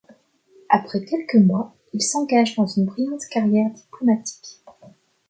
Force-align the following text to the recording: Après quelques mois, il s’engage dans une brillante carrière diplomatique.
Après 0.69 1.05
quelques 1.05 1.35
mois, 1.35 1.75
il 1.93 2.01
s’engage 2.01 2.55
dans 2.55 2.65
une 2.65 2.85
brillante 2.85 3.21
carrière 3.29 3.69
diplomatique. 3.69 4.63